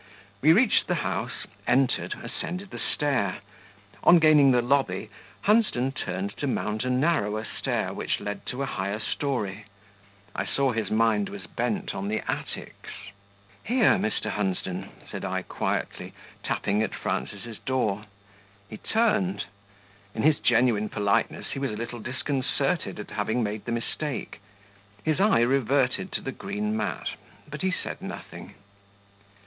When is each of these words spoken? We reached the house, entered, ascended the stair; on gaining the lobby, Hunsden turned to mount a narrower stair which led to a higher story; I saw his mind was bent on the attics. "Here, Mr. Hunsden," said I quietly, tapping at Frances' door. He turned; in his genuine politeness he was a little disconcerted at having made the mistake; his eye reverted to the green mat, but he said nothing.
We 0.41 0.51
reached 0.51 0.87
the 0.87 0.95
house, 1.05 1.45
entered, 1.67 2.15
ascended 2.23 2.71
the 2.71 2.79
stair; 2.79 3.41
on 4.03 4.17
gaining 4.17 4.49
the 4.49 4.63
lobby, 4.63 5.11
Hunsden 5.43 5.91
turned 5.91 6.35
to 6.37 6.47
mount 6.47 6.83
a 6.83 6.89
narrower 6.89 7.45
stair 7.45 7.93
which 7.93 8.19
led 8.19 8.47
to 8.47 8.63
a 8.63 8.65
higher 8.65 8.97
story; 8.99 9.65
I 10.35 10.43
saw 10.43 10.71
his 10.71 10.89
mind 10.89 11.29
was 11.29 11.45
bent 11.45 11.93
on 11.93 12.07
the 12.07 12.23
attics. 12.27 12.89
"Here, 13.63 13.99
Mr. 13.99 14.31
Hunsden," 14.31 14.89
said 15.11 15.23
I 15.23 15.43
quietly, 15.43 16.13
tapping 16.41 16.81
at 16.81 16.95
Frances' 16.95 17.59
door. 17.59 18.05
He 18.71 18.77
turned; 18.77 19.45
in 20.15 20.23
his 20.23 20.39
genuine 20.39 20.89
politeness 20.89 21.51
he 21.51 21.59
was 21.59 21.69
a 21.69 21.75
little 21.77 21.99
disconcerted 21.99 22.99
at 22.99 23.11
having 23.11 23.43
made 23.43 23.65
the 23.65 23.71
mistake; 23.71 24.39
his 25.03 25.19
eye 25.19 25.41
reverted 25.41 26.11
to 26.13 26.21
the 26.21 26.31
green 26.31 26.75
mat, 26.75 27.09
but 27.47 27.61
he 27.61 27.69
said 27.71 28.01
nothing. 28.01 28.55